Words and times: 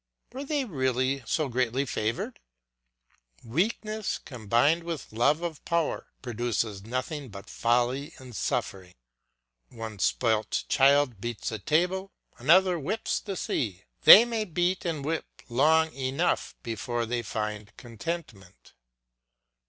Were 0.31 0.43
they 0.43 0.65
really 0.65 1.21
so 1.27 1.47
greatly 1.47 1.85
favoured? 1.85 2.39
Weakness, 3.43 4.17
combined 4.17 4.83
with 4.83 5.13
love 5.13 5.43
of 5.43 5.63
power, 5.63 6.07
produces 6.23 6.81
nothing 6.81 7.29
but 7.29 7.47
folly 7.51 8.11
and 8.17 8.35
suffering. 8.35 8.95
One 9.69 9.99
spoilt 9.99 10.63
child 10.67 11.21
beats 11.21 11.49
the 11.49 11.59
table; 11.59 12.09
another 12.39 12.79
whips 12.79 13.19
the 13.19 13.37
sea. 13.37 13.83
They 14.01 14.25
may 14.25 14.43
beat 14.43 14.85
and 14.85 15.05
whip 15.05 15.27
long 15.49 15.93
enough 15.93 16.55
before 16.63 17.05
they 17.05 17.21
find 17.21 17.71
contentment. 17.77 18.73